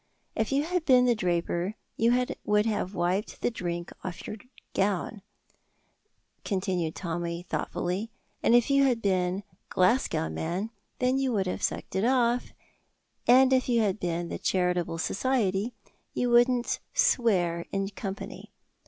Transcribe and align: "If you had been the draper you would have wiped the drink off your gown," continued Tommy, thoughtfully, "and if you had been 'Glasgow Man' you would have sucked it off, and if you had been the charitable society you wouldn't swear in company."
"If 0.35 0.51
you 0.51 0.63
had 0.63 0.83
been 0.83 1.05
the 1.05 1.13
draper 1.13 1.75
you 1.95 2.25
would 2.47 2.65
have 2.65 2.95
wiped 2.95 3.41
the 3.41 3.51
drink 3.51 3.93
off 4.03 4.25
your 4.25 4.37
gown," 4.73 5.21
continued 6.43 6.95
Tommy, 6.95 7.43
thoughtfully, 7.43 8.09
"and 8.41 8.55
if 8.55 8.71
you 8.71 8.83
had 8.83 8.99
been 8.99 9.43
'Glasgow 9.69 10.27
Man' 10.27 10.71
you 10.99 11.31
would 11.33 11.45
have 11.45 11.61
sucked 11.61 11.95
it 11.95 12.03
off, 12.03 12.51
and 13.27 13.53
if 13.53 13.69
you 13.69 13.81
had 13.81 13.99
been 13.99 14.29
the 14.29 14.39
charitable 14.39 14.97
society 14.97 15.75
you 16.15 16.31
wouldn't 16.31 16.79
swear 16.95 17.67
in 17.71 17.87
company." 17.89 18.51